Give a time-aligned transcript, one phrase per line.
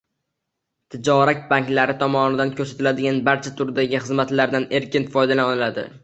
[0.93, 5.85] tijorat banklari tomonidan ko‘rsatiladigan barcha turdagi xizmatlardan erkin foydalana oladi.